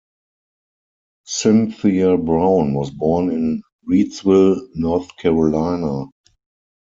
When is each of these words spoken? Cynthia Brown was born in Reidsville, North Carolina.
Cynthia 1.25 2.17
Brown 2.17 2.73
was 2.73 2.89
born 2.89 3.29
in 3.29 3.61
Reidsville, 3.87 4.69
North 4.73 5.15
Carolina. 5.17 6.07